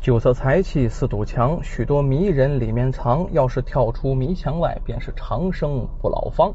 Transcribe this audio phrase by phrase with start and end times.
[0.00, 3.30] 酒色财气四堵墙，许多迷人里面藏。
[3.32, 6.54] 要是跳出迷墙外，便是长生不老方。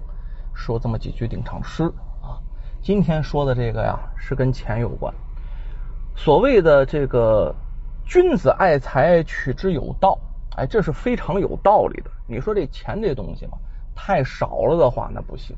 [0.56, 1.84] 说这么几句定场诗
[2.24, 2.42] 啊。
[2.82, 5.14] 今天说的这个呀，是跟钱有关。
[6.16, 7.54] 所谓的这个
[8.04, 10.18] 君子爱财，取之有道。
[10.58, 12.10] 哎，这是非常有道理的。
[12.26, 13.60] 你说这钱这东西嘛，
[13.94, 15.56] 太少了的话那不行。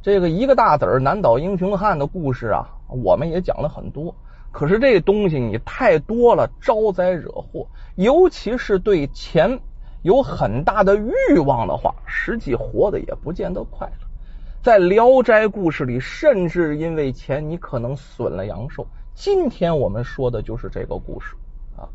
[0.00, 4.14] 这个一个大子儿难倒英雄汉的故事啊，我们也讲了很多。
[4.58, 7.64] 可是这东西你太多了，招灾惹祸。
[7.94, 9.60] 尤其是对钱
[10.02, 14.06] 有很大的欲望的话，实际活的也不见得快乐。
[14.60, 18.84] 在《聊斋》故事里，甚至因为钱，你可能损了阳寿。
[19.14, 21.36] 今天我们说的就是这个故事
[21.76, 21.86] 啊。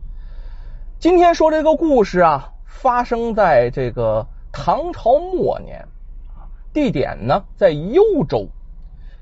[0.99, 5.85] 今天说这个故事啊，发生在这个唐朝末年，
[6.71, 8.47] 地点呢在幽州。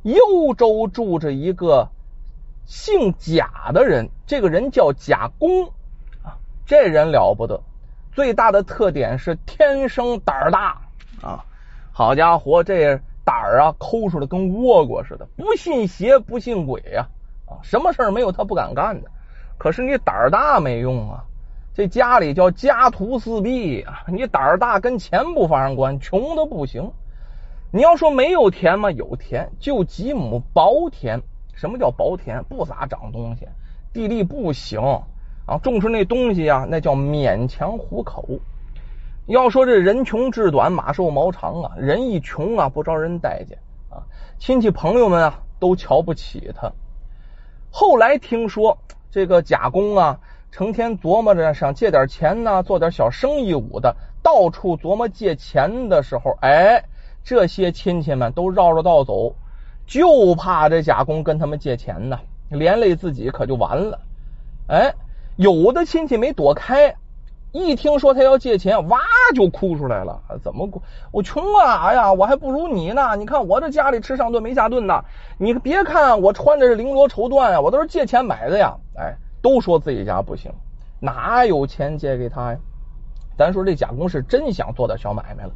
[0.03, 1.89] 幽州住着一个。
[2.71, 5.65] 姓贾的人，这个人叫贾公
[6.23, 7.61] 啊，这人了不得，
[8.13, 10.81] 最大的特点是天生胆儿大
[11.21, 11.43] 啊！
[11.91, 17.09] 好家伙，这胆儿啊，抠出来跟倭瓜似的，不信邪不信鬼呀
[17.45, 17.59] 啊！
[17.61, 19.11] 什么事儿没有他不敢干的。
[19.57, 21.25] 可是你胆儿大没用啊，
[21.73, 24.05] 这家里叫家徒四壁啊！
[24.07, 26.93] 你胆儿大跟钱不发生关，穷的不行。
[27.73, 28.91] 你要说没有田吗？
[28.91, 31.21] 有田，就几亩薄田。
[31.61, 32.43] 什么叫薄田？
[32.45, 33.47] 不咋长东西，
[33.93, 34.81] 地力不行
[35.45, 38.27] 啊，种出那东西啊，那叫勉强糊口。
[39.27, 43.59] 要说这人穷志短，马瘦毛长啊，人一穷啊，不招人待见
[43.91, 44.01] 啊，
[44.39, 46.71] 亲戚朋友们啊都瞧不起他。
[47.69, 48.79] 后来听说
[49.11, 56.83] 这个贾公啊，成天琢磨着想借点钱呢，做点小生意舞的，到处琢磨借钱的时候，哎，
[57.23, 59.35] 这些亲戚们都绕着道走。
[59.85, 63.99] 就怕这贾公跟他们借钱呢，连累自己可就完了。
[64.67, 64.93] 哎，
[65.35, 66.95] 有的亲戚没躲开，
[67.51, 68.99] 一听说他要借钱，哇
[69.35, 70.21] 就哭出来了。
[70.41, 70.81] 怎么哭？
[71.11, 71.87] 我穷啊！
[71.87, 73.15] 哎呀，我还不如你呢。
[73.17, 75.03] 你看我这家里吃上顿没下顿呢。
[75.37, 78.73] 你别看我穿的是绫罗绸缎啊，我都是借钱买的呀。
[78.95, 80.49] 哎，都说自己家不行，
[81.01, 82.57] 哪有钱借给他呀？
[83.37, 85.51] 咱说这贾公是真想做点小买卖了，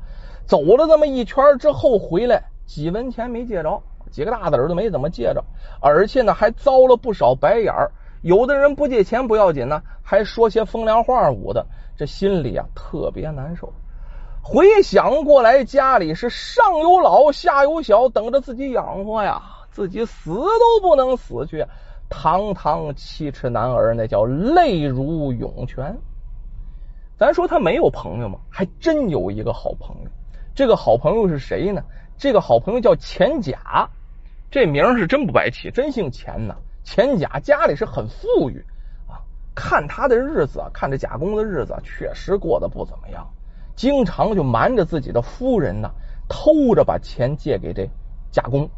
[0.46, 3.82] 走了这么一圈之后回来，几文钱没借着。
[4.16, 5.44] 几个大子儿都没怎么借着，
[5.82, 7.92] 而且呢还遭了不少白眼儿。
[8.22, 11.68] 有的人不借钱不要紧呢，还说些风凉话捂的，
[11.98, 13.74] 这心里啊特别难受。
[14.42, 21.66] 回想过来，家里是上有老下有小，等着自己养活呀，自己死都不能死去，
[22.10, 25.98] 堂堂七尺男儿，那叫泪如涌泉。
[27.18, 28.40] 咱说他没有朋友吗？
[28.50, 30.10] 还真有一个好朋友。
[30.56, 31.84] 这个好朋友是谁呢？
[32.18, 33.90] 这个好朋友叫钱甲。
[34.52, 36.56] 这名是真不白起，真姓钱呐。
[36.84, 38.64] 钱甲家里是很富裕
[39.08, 39.20] 啊，
[39.56, 43.28] 看他的日子啊，看这贾公的日子，确实过得不怎么样。
[43.76, 45.90] 经常就瞒着自己的夫人呢，
[46.30, 47.90] 偷着把钱借给这
[48.32, 48.70] 贾公，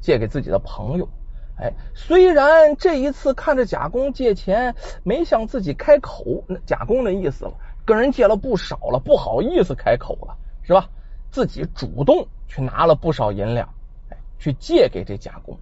[0.00, 1.08] 借给自己的朋友。
[1.56, 7.52] 哎，虽然这一次看着贾公借钱没向自己开口，那贾公的意思了，
[7.84, 10.88] 跟人借了不少了，不好意思开口了，是吧？
[11.30, 13.68] 自己主动去拿了不少银两。
[14.40, 15.58] 去借给这贾公，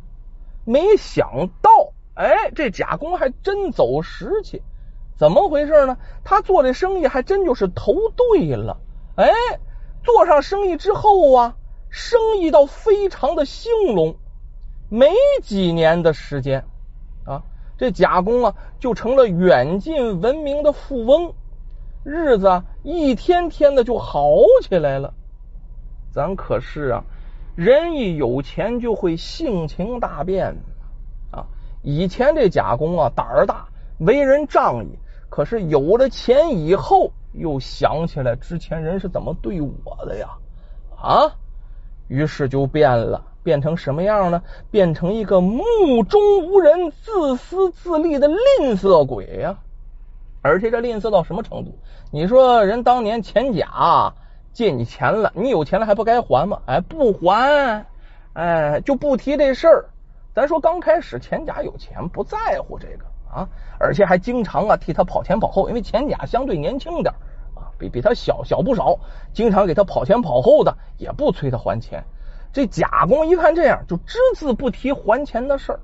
[0.65, 1.69] 没想到，
[2.15, 4.63] 哎，这贾公还真走实去，
[5.17, 5.99] 怎么回事呢？
[6.23, 8.79] 他做这生意还真就是投对了，
[9.17, 9.29] 哎，
[10.05, 11.57] 做上生意之后啊，
[11.91, 14.17] 生意倒非常的兴隆，
[14.89, 15.11] 没
[15.43, 16.65] 几年的时间
[17.25, 17.43] 啊，
[17.77, 21.35] 这贾公啊就成了远近闻名的富翁，
[22.05, 24.31] 日子一天天的就好
[24.63, 25.13] 起来了。
[26.13, 27.05] 咱可是啊。
[27.59, 30.59] 人一有钱就会性情大变
[31.33, 31.45] 啊！
[31.83, 33.67] 以前这贾公啊胆儿大，
[33.99, 34.97] 为人仗义，
[35.29, 40.29] 可是有了钱以后，又想起来之前人是怎么对我的呀
[40.97, 41.35] 啊！
[42.07, 44.41] 于是就变了，变成什么样呢？
[44.71, 45.65] 变成一个目
[46.09, 49.59] 中无人、自私自利的吝啬鬼呀！
[50.43, 51.77] 而且这吝啬到什么程度？
[52.13, 54.15] 你说人当年钱甲。
[54.59, 56.61] 借你钱了，你有钱了还不该还吗？
[56.67, 57.87] 哎，不还，
[58.33, 59.85] 哎，就不提这事儿。
[60.35, 67.15] 咱说刚开始钱甲有钱不在乎这个啊，而且还经常啊替他跑前跑后，因为钱甲相对年轻点
[67.55, 68.99] 啊，比比他小小不少，
[69.33, 72.03] 经常给他跑前跑后的，也不催他还钱。
[72.53, 75.79] 这贾公一看这样，就只字不提还钱的事儿。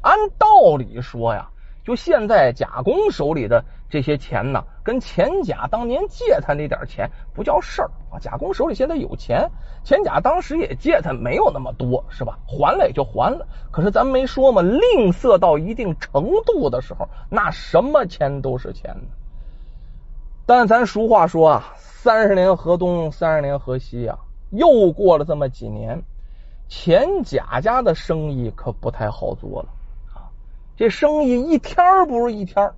[0.00, 1.50] 按道理说呀，
[1.84, 8.18] 就现在贾公手里的这些钱呢，跟钱甲当年借他那点钱不叫事儿啊。
[8.20, 9.48] 贾公手里现在有钱，
[9.84, 12.38] 钱甲当时也借他没有那么多，是吧？
[12.46, 13.46] 还了也就还了。
[13.70, 19.06] 可是咱没说嘛，吝啬到一定程度的时候，那什么钱都是钱的。
[20.46, 24.18] 但咱俗话说啊，三十年河东，三十年河西啊，
[24.50, 26.02] 又过了这么几年，
[26.68, 29.68] 钱甲家的生意可不太好做了
[30.14, 30.30] 啊。
[30.76, 32.72] 这生意一天不如一天，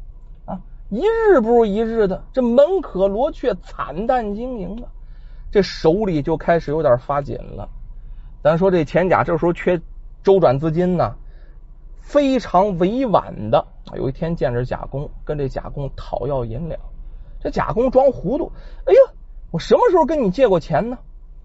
[0.90, 4.88] 一日不如一日的，这门可罗雀，惨淡经营啊，
[5.50, 7.69] 这手里就开始有点发紧了。
[8.43, 9.79] 咱说这钱甲这时候缺
[10.23, 11.14] 周转资金呢，
[12.00, 16.81] 非常委婉的，有一天见着贾公，跟这贾公讨要银两。
[17.38, 18.50] 这贾公装糊涂，
[18.87, 19.00] 哎呀，
[19.50, 20.96] 我什么时候跟你借过钱呢？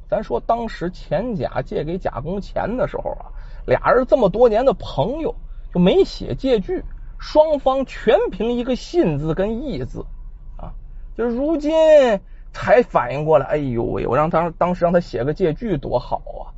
[0.09, 3.27] 咱说当时钱甲借给贾公钱的时候啊，
[3.65, 5.35] 俩人这么多年的朋友。
[5.73, 6.83] 就没写借据，
[7.25, 10.05] 双方全凭一个信字跟义字
[10.57, 10.73] 啊，
[11.15, 11.71] 就如今
[12.51, 16.51] 才反应过来，哎呦喂，我让当当时让他写个借据多好啊，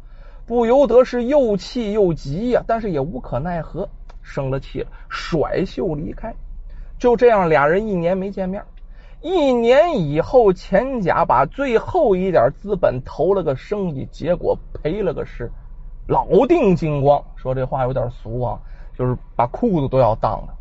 [0.48, 3.88] 不由得是又气又急呀，但是也无可奈何，
[4.24, 6.34] 生了气了，甩袖离开。
[6.98, 8.64] 就这样，俩人一年没见面。
[9.22, 15.52] 一年以后，钱甲把最后一点资本投了个生意，结果赔了个是
[16.08, 17.24] 老定金光。
[17.36, 18.60] 说这话有点俗啊。
[18.98, 20.56] 就是把裤子都要当了，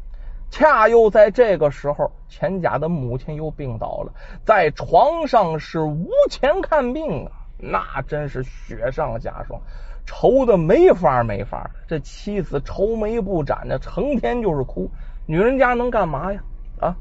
[0.51, 4.13] 恰又在这个时候，钱甲的母亲又病倒了，
[4.45, 9.61] 在床上是无钱看病啊，那真是雪上加霜，
[10.05, 11.71] 愁的没法没法。
[11.87, 14.91] 这妻子愁眉不展的，成天就是哭。
[15.27, 16.43] 女人家能干嘛呀？
[16.81, 16.97] 啊，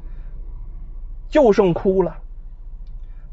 [1.28, 2.16] 就剩哭了。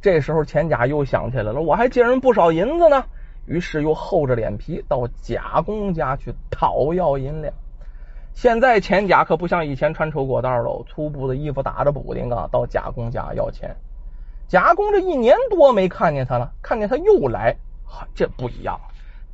[0.01, 3.05] 这时候钱甲又想起来了，我还借人不少银子呢，
[3.45, 7.53] 于是又厚着脸皮到贾公家去讨要银两。
[8.33, 13.75] 现在钱甲可不像以前穿绸裹袋喽，粗布的衣服打着补丁啊，到贾公家要钱。
[14.47, 17.57] 贾公这一年多没看见他了，看见他又来，
[18.15, 18.79] 这不一样，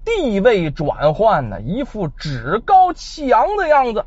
[0.03, 4.05] 地位转换呢，一副趾高气扬的样子。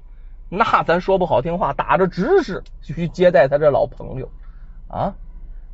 [0.48, 4.28] 那咱说不好听话，打着执事去接待他这老朋友
[4.88, 5.14] 啊，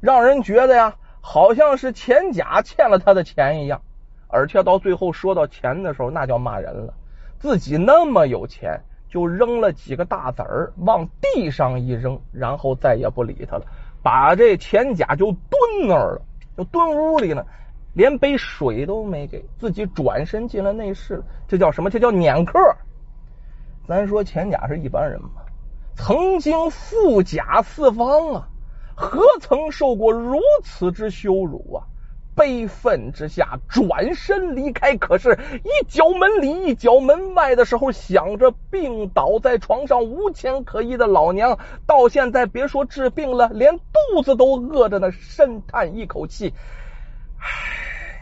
[0.00, 3.82] 让人觉得呀，好像是钱甲欠了他的钱一样。
[4.28, 6.94] 而且到最后说到钱的时候，那叫骂人了，
[7.38, 8.82] 自己那么有钱。
[9.08, 13.64] 就扔了几个大子儿往地上一扔，然后再也不理他了，
[14.02, 16.22] 把这钱甲就蹲那儿了，
[16.56, 17.44] 就蹲屋里呢，
[17.94, 21.22] 连杯水都没给自己，转身进了内室。
[21.48, 21.90] 这叫什么？
[21.90, 22.58] 这叫撵客。
[23.86, 25.28] 咱说钱甲是一般人吗？
[25.94, 28.48] 曾经富甲四方啊，
[28.94, 31.86] 何曾受过如此之羞辱啊？
[32.36, 34.96] 悲愤之下，转身离开。
[34.96, 45.10] 可是，一脚门里，一脚门外的时候，想着病倒在床上、无钱可医的老娘，到现在别说治病了，连肚子都饿着呢。
[45.10, 46.52] 深叹一口气，
[47.38, 48.20] 唉，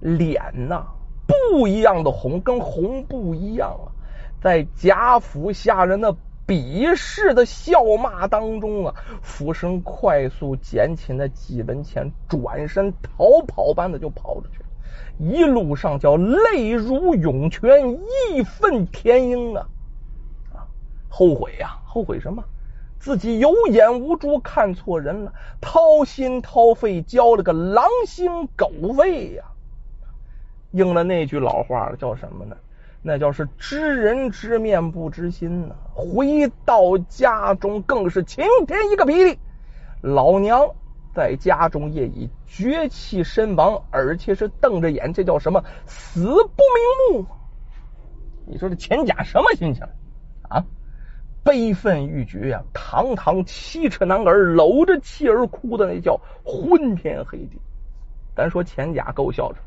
[0.00, 0.86] 脸呐，
[1.26, 3.90] 不一样的红，跟红不一样啊，
[4.40, 6.16] 在贾府下人的。
[6.46, 14.64] 鄙视的笑骂当中啊，福生快速捡起那几文钱，转身逃跑般的就跑出去。
[15.18, 19.66] 一路上叫泪如涌泉，义愤填膺啊！
[20.52, 20.66] 啊，
[21.08, 22.44] 后悔呀，后悔什么？
[22.98, 29.44] 自己有眼无珠，看错人了，掏心掏肺交了个狼心狗肺呀！
[30.72, 32.56] 应了那句老话，叫什么呢？
[33.06, 35.74] 那叫是知人知面不知心呐！
[35.94, 39.38] 回到家中更是晴天一个霹雳，
[40.00, 40.70] 老娘
[41.14, 46.62] 在家中也已绝气身亡，而且是瞪着眼，这叫什么死不
[47.12, 47.26] 瞑目？
[48.46, 49.86] 你说这钱甲什么心情
[50.48, 50.64] 啊？
[51.44, 52.62] 悲愤欲绝呀！
[52.72, 57.60] 堂堂七尺男儿搂着妻儿哭的那叫昏天黑地。
[58.34, 59.58] 咱说钱甲够孝顺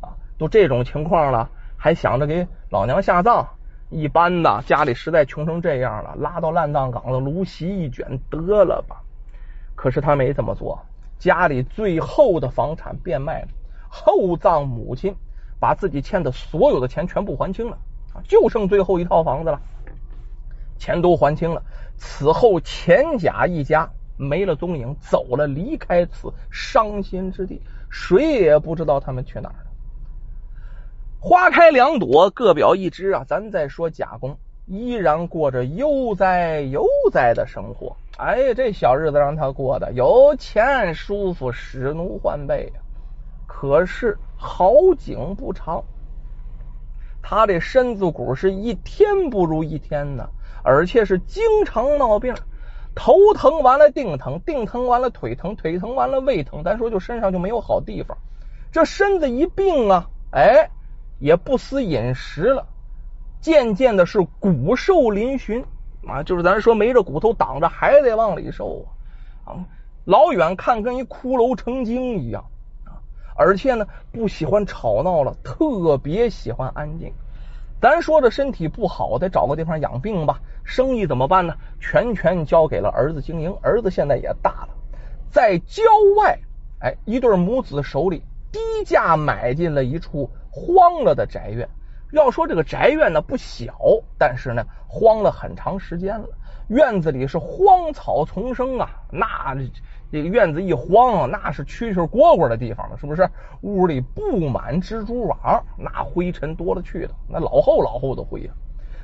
[0.00, 1.50] 啊，都这种情况了。
[1.78, 3.46] 还想着给老娘下葬，
[3.88, 8.96] 一般的家里实在穷成这样了，拉到烂葬岗子，芦席一卷得了吧。
[9.76, 10.84] 可是他没这么做，
[11.18, 13.48] 家里最后的房产变卖了，
[13.88, 15.14] 厚葬母亲，
[15.60, 17.78] 把自己欠的所有的钱全部还清了，
[18.24, 19.60] 就剩最后一套房子了，
[20.78, 21.62] 钱都还清了。
[21.96, 29.67] 此后钱甲一家没了踪影，走了，离开此伤心之地，谁也不知道他们去哪儿了。
[31.20, 33.24] 花开两朵，各表一枝啊！
[33.26, 37.96] 咱再说贾公，依然过着悠哉悠哉的生活。
[38.16, 42.80] 哎呀，这小日子让他过的有钱舒服，使奴换辈呀。
[43.46, 45.82] 可是好景不长，
[47.20, 50.28] 他这身子骨是一天不如一天呢。
[50.64, 52.34] 而且是经常闹病，
[52.94, 58.18] 头疼完了腚疼，腚疼完了腿疼，腿疼完了胃疼，咱说就身上就没有好地方。
[58.70, 60.68] 这身子一病啊，哎，
[61.18, 62.66] 也不思饮食了，
[63.40, 65.64] 渐渐的是骨瘦嶙峋
[66.06, 68.86] 啊，就是咱说没这骨头挡着，还得往里瘦
[69.44, 69.64] 啊，啊，
[70.04, 72.44] 老远看跟一骷髅成精一样
[72.84, 73.02] 啊。
[73.36, 77.12] 而且呢，不喜欢吵闹了，特别喜欢安静。
[77.80, 80.40] 咱说这身体不好，得找个地方养病吧。
[80.64, 81.54] 生意怎么办呢？
[81.80, 83.56] 全权交给了儿子经营。
[83.62, 84.68] 儿子现在也大了，
[85.30, 85.82] 在郊
[86.16, 86.38] 外，
[86.80, 91.68] 哎，一对母子手里低价买进了一处荒了的宅院。
[92.12, 93.74] 要说这个宅院呢不小，
[94.18, 96.28] 但是呢荒了很长时间了。
[96.68, 99.56] 院子里是荒草丛生啊，那。
[100.10, 103.28] 这个院子一荒，那是蛐蛐蝈蝈的地方了，是不是？
[103.60, 108.50] 屋里布满蜘蛛网，那灰尘多了去了，那老厚老厚的灰呀。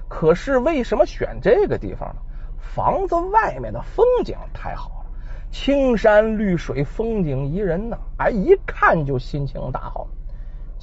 [0.08, 2.22] 可是为什么选这个地方呢？
[2.56, 5.10] 房子外面的风景太好了，
[5.50, 7.98] 青山绿水，风景宜人呐！
[8.16, 10.08] 哎，一看就心情大好。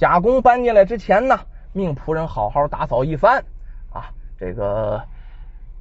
[0.02, 1.38] 贾公搬进来之前呢，
[1.72, 3.44] 命仆人好好打扫一番
[3.92, 5.00] 啊，这个。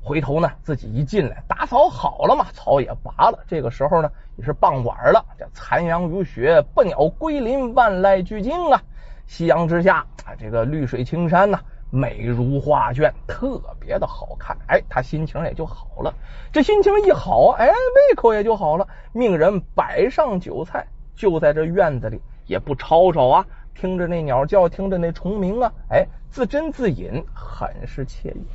[0.04, 3.40] 回头呢，自己一进来，打扫好了嘛，草也拔了。
[3.48, 8.82] 这个时候呢，也是傍晚了，这残阳如血，不鸟归林，万籁俱静啊。
[9.26, 11.60] 夕阳之下啊，这个绿水青山呢，
[11.90, 14.56] 美如画卷，特别的好看。
[14.68, 16.14] 哎，他心情也就好了。
[16.52, 18.88] 这心情一好，哎，胃口也就好了。
[19.14, 20.86] 命人摆上酒菜，
[21.16, 28.46] 就在这院子里，也不吵吵啊，听着那鸟叫，听着那虫鸣啊，哎，自斟自饮，很是惬意。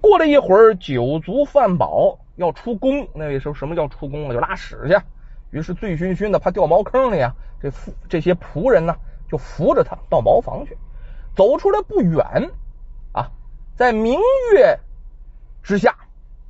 [0.00, 3.08] 过了一会儿，酒足饭饱，要出宫。
[3.14, 4.32] 那时候什么叫出宫啊？
[4.32, 4.96] 就拉屎去。
[5.50, 7.34] 于是醉醺醺的，怕掉茅坑里啊。
[7.60, 8.96] 这夫这些仆人呢，
[9.30, 10.76] 就扶着他到茅房去。
[11.36, 12.50] 走出来不远
[13.12, 13.30] 啊，
[13.76, 14.18] 在明
[14.54, 14.78] 月
[15.62, 15.96] 之下，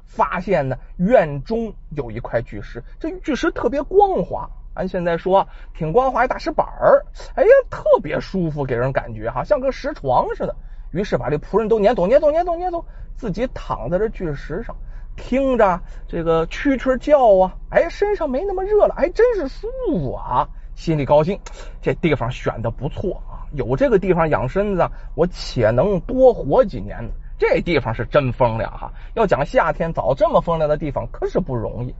[0.04, 2.82] 发现呢院中有一块巨石。
[2.98, 7.04] 这巨石特别光滑，按现在说挺光滑，一大石板儿。
[7.34, 10.54] 哎呀，特别舒服，给人感觉哈，像个石床似的。
[10.92, 12.84] 于是把这仆人都撵走，撵走，撵走，撵走，
[13.16, 14.76] 自己躺在这巨石上，
[15.16, 21.38] 听着这个蛐蛐叫啊，哎，身上没那么热了，还真是舒服啊，心里高兴。
[21.80, 27.10] 这地方选的不错啊，有这个地方养身子，我且能多活几年。
[27.38, 31.94] 这地方是真风凉哈，要讲夏天找这么风凉的地方可是不容易。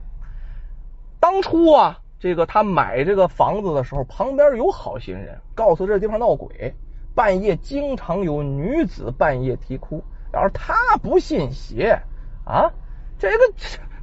[1.19, 6.73] 当初啊，这个他买这个房子的时候，旁边有好心人告诉这地方闹鬼。
[7.13, 10.01] 半夜经常有女子半夜啼哭，
[10.31, 11.99] 要是他不信邪
[12.45, 12.71] 啊，
[13.19, 13.43] 这个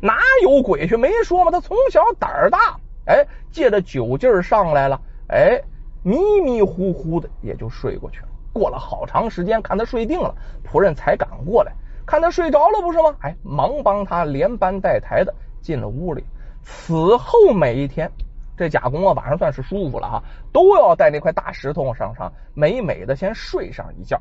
[0.03, 0.99] 哪有鬼去？
[0.99, 5.59] 没说嘛，他从小胆儿大，哎，借着酒劲儿上来了，哎，
[6.03, 8.29] 迷迷糊糊的也就睡过去了。
[8.53, 11.73] 过了好长时间，看他睡定了，仆人才敢过来，
[12.05, 13.17] 看他睡着了不是吗？
[13.23, 16.23] 哎，忙帮他连搬带抬的进了屋里。
[16.62, 18.11] 此后每一天。
[18.57, 24.21] 这贾公啊，晚上算是舒服了哈，都要带那块大石头上上，美美的先睡上一觉。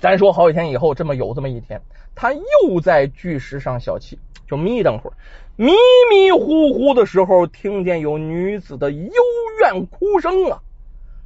[0.00, 1.80] 咱说好几天以后，这么有这么一天，
[2.16, 5.14] 他又在巨石上小憩，就眯瞪会儿，
[5.54, 5.70] 迷
[6.10, 9.12] 迷糊糊的时候，听见有女子的幽
[9.60, 10.60] 怨哭声啊！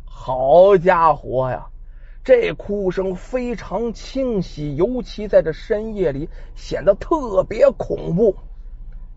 [0.05, 1.69] 好家伙呀，
[2.23, 8.37] 这哭声非常清晰，尤其在这深夜里，显得特别恐怖。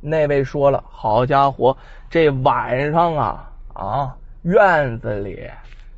[0.06, 1.78] 那位说了，好家伙，
[2.10, 5.50] 这晚上啊啊，院子里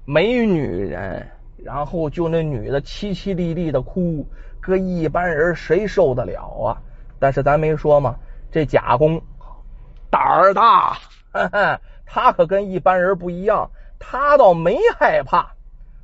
[0.05, 4.27] 没女人，然后就那女的凄凄厉厉的哭，
[4.62, 6.81] 搁一般人谁受得了啊？
[7.17, 8.15] 但是咱没说嘛，
[8.51, 9.19] 这贾公
[10.12, 11.00] 胆儿大，
[12.05, 15.55] 他可跟一般人不一样，他倒没害怕。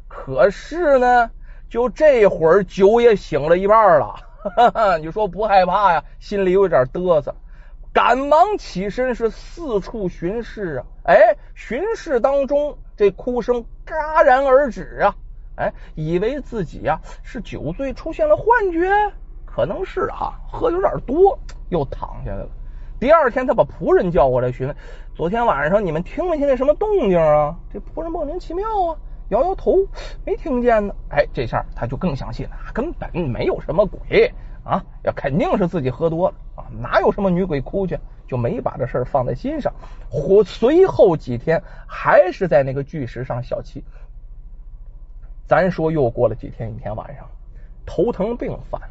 [0.08, 1.29] 可是呢，
[1.70, 4.15] 就这会儿酒也醒了一半了，
[5.00, 6.03] 你说不害怕呀？
[6.20, 7.36] 心里有点嘚瑟。
[7.93, 10.86] 赶忙起身，是四处巡视啊！
[11.03, 15.15] 哎，巡视当中，这哭声戛然而止啊！
[15.57, 18.89] 哎，以为自己呀是酒醉出现了幻觉，
[19.45, 22.50] 可能是啊，喝有点多，又躺下来了。
[22.98, 24.75] 第二天，他把仆人叫过来询问：
[25.13, 27.53] 昨天晚上你们听没听见什么动静啊？
[27.74, 28.95] 这仆人莫名其妙啊，
[29.29, 29.86] 摇摇头，
[30.25, 30.95] 没听见呢。
[31.10, 34.33] 哎，这下他就更相信了，根本没有什么鬼。
[34.63, 36.36] 啊，要肯定是自己喝多了，
[36.80, 39.74] 哪有什么女鬼哭去，就没把这事儿放在心上。
[40.10, 43.82] 火随后几天还是在那个巨石上小憩。
[45.48, 47.25] 咱说又过了几天，一天晚上
[47.86, 48.82] 头疼病犯，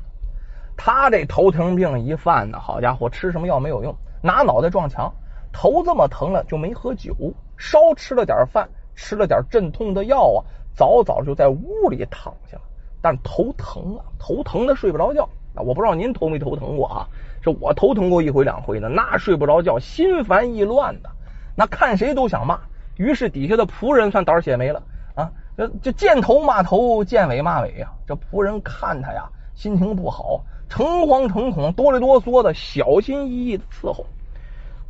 [0.77, 5.11] 他这头疼病一犯呢，好家伙，吃什么药没有用，拿脑袋撞墙，
[5.53, 7.15] 头这么疼了就没喝酒，
[7.57, 10.45] 稍吃了点饭，吃了点镇痛的药啊，
[10.75, 12.63] 早早就在屋里躺下了。
[13.01, 15.27] 但头疼啊，头疼的睡不着觉。
[15.55, 17.09] 啊，我不知道您头没头疼过啊？
[17.43, 21.11] 这我头疼过一回两回的，那睡不着觉，心烦意乱的，
[21.57, 22.61] 那看谁都想骂。
[22.97, 24.83] 于是底下的仆人算胆血没了
[25.15, 27.91] 啊，这这见头骂头，见尾骂尾呀。
[28.07, 34.05] 这仆人看他呀，心情不好，诚惶诚恐，哆里哆嗦的，小心翼翼的伺候。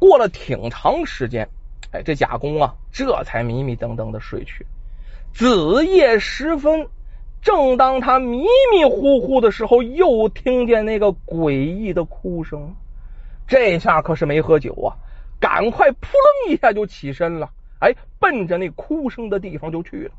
[0.01, 1.49] 过了挺长时间，
[1.93, 4.67] 哎，这贾公啊，这才迷迷瞪瞪的睡去。
[5.33, 6.89] 子夜时分。
[7.43, 12.75] 正当他迷迷糊糊的时候，又听见那个诡异的哭声。
[13.47, 14.95] 这下可是没喝酒啊，
[15.41, 16.07] 赶快扑
[16.47, 20.13] 棱一下就起身了，哎，奔着那哭声的地方就去了。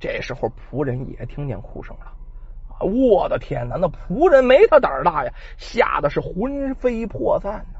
[0.00, 3.76] 这时候仆人也听见哭声了，我的天哪！
[3.76, 7.78] 那仆人没他胆大呀，吓得是魂飞魄散呢，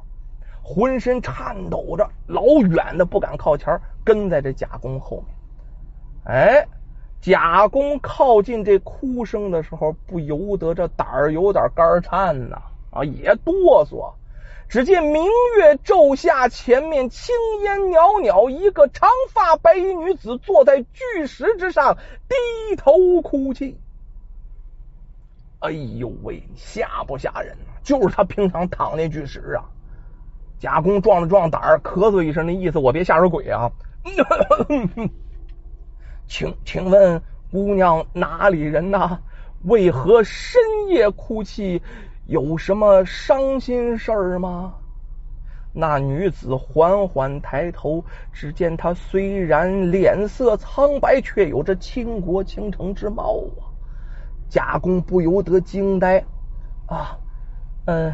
[0.63, 5.35] 浑身颤抖着，老远的不敢靠前，跟在这贾公后面。
[6.25, 6.67] 哎。
[7.21, 14.15] 贾公靠近这哭声的时候，不由得这胆儿有点肝颤呐，啊，也哆嗦。
[14.69, 15.25] 只见明
[15.59, 21.99] 月昼下，前面青烟袅袅，一个长发白衣女子坐在巨石之上，
[22.29, 23.77] 低头哭泣。
[25.59, 27.57] 哎呦喂，吓不吓人？
[27.83, 29.65] 就是他平常躺那巨石啊。
[30.59, 33.73] 贾公壮了壮胆儿，咳嗽一声，那意思我别吓着鬼啊。
[36.31, 37.21] 请请问
[37.51, 39.19] 姑娘哪里人呐？
[39.65, 41.83] 为何深夜哭泣？
[42.27, 44.75] 有什么伤心事儿吗？
[45.73, 53.67] 那女子缓缓抬头，只见她虽然脸色苍白，却有着倾国倾城之貌啊！
[54.49, 56.25] 贾公不由得惊呆
[56.87, 57.19] 啊！
[57.87, 58.13] 嗯，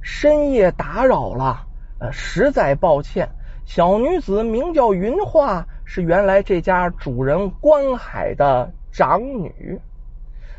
[0.00, 1.66] 深夜打扰了，
[1.98, 3.28] 呃，实在抱歉。
[3.66, 5.66] 小女子名叫云画。
[5.88, 9.80] 是原来这家主人关海的长女，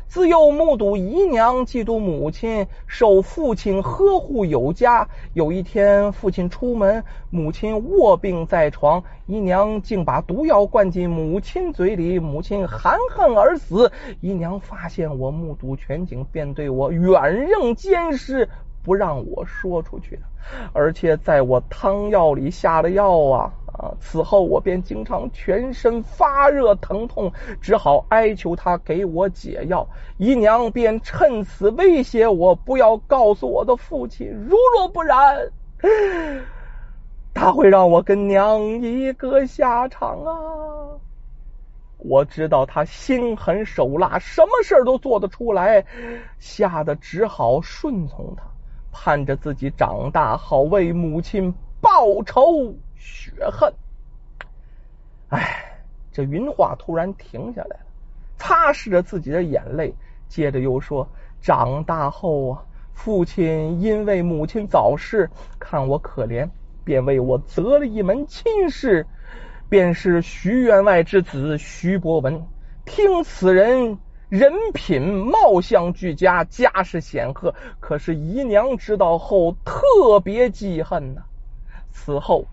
[0.08, 5.06] 自幼目睹姨娘嫉妒母亲受父亲呵护有加。
[5.34, 13.92] 有一天，父亲出门，母亲卧病在床，姨娘竟把毒药灌进母亲嘴里，母亲含恨而死。
[14.22, 18.48] 姨娘发现我目睹全景，便对我远任监视。
[18.88, 20.22] 不让我说出去的，
[20.72, 23.92] 而且在我汤药里下了药啊啊！
[24.00, 29.86] 此后我便经常全身发热疼痛，只好哀求他给我解药。
[30.16, 35.50] 姨娘便趁此威胁我，不要告诉我的父亲，如若不然，
[37.34, 40.32] 他会让我跟娘一个下场啊！
[41.98, 45.84] 我知道他心狠手辣，什么事都做得出来，
[46.38, 48.44] 吓得只好顺从他。
[48.92, 53.72] 盼着自己长大，好为母亲报仇雪恨。
[55.28, 57.86] 哎，这云画突然停下来了，
[58.38, 59.94] 擦拭着自己的眼泪，
[60.28, 61.08] 接着又说
[61.40, 66.48] ：“长大后啊，父亲因为母亲早逝，看我可怜，
[66.84, 69.06] 便为我择了一门亲事，
[69.68, 72.46] 便是徐员外之子徐伯文。
[72.84, 77.54] 听此人。”人品貌相俱佳，家世显赫。
[77.80, 81.22] 可是姨娘知道后特别记恨呐。
[81.90, 82.44] 此后，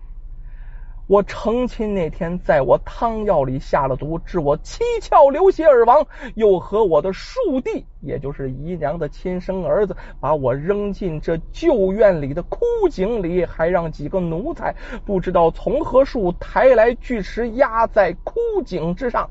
[1.06, 6.06] 我成亲那天，在我汤药里下了毒，致我七窍流血而亡。
[6.34, 19.28] 又和我的庶弟，也就是姨娘的亲生儿子，把我扔进这旧院里的枯井里，还让几个奴才不知道从何处抬来巨石压在枯井之上。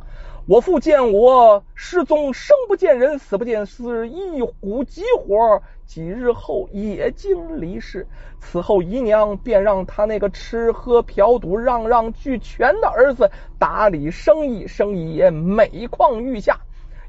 [0.47, 8.05] 我父见我失踪，生不见人，死不见尸，一股急火，几日后也经离世。
[8.39, 16.59] 此后姨娘便让他那个吃喝嫖赌、让让俱全的儿子打理生意，生意也每况愈下。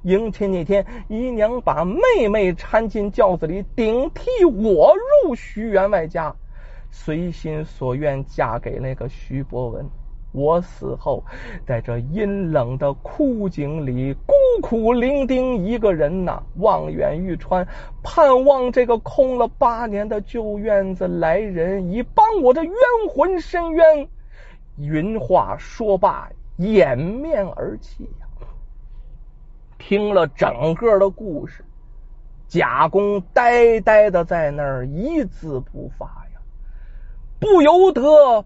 [0.04, 6.34] 迎亲那天，姨娘把妹妹搀进轿子里，顶替我入徐员外家，
[6.90, 9.86] 随心所愿嫁给那个徐伯文。
[10.36, 11.24] 我死后，
[11.66, 17.66] 在这阴冷的枯井里孤苦伶仃一个人呐，望眼欲穿，
[18.02, 22.74] 盼望这个空了八年的旧院子来人，以帮我的冤
[23.10, 24.08] 魂伸冤。
[24.76, 28.26] 云话说罢，掩面而泣呀。
[29.78, 31.64] 听了整个的故事，
[32.46, 36.40] 贾公呆呆的在那儿一字不发呀，
[37.40, 38.44] 不由得。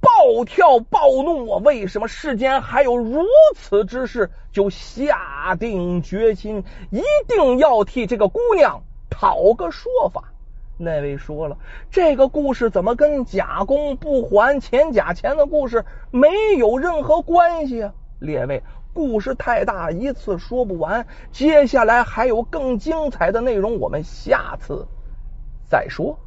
[0.00, 1.60] 暴跳暴怒啊！
[1.64, 4.30] 为什么世间还有如此之事？
[4.50, 10.24] 就下定决心，一定要替这个姑娘讨个说法。
[10.78, 11.58] 那位说了，
[11.90, 17.92] 这个故事怎么跟贾公不还钱假钱的故事没有任何关系啊？
[18.18, 18.62] 列位，
[18.94, 24.86] 故事太大，一次说不完，接下来还有更精彩的内容，我们下次
[25.68, 26.18] 再说。